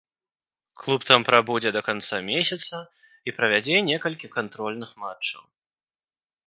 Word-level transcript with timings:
Клуб 0.83 1.01
там 1.09 1.21
прабудзе 1.27 1.71
да 1.75 1.81
канца 1.89 2.17
месяца 2.31 2.75
і 3.29 3.35
правядзе 3.37 3.77
некалькі 3.93 4.27
кантрольных 4.39 4.89
матчаў. 5.05 5.43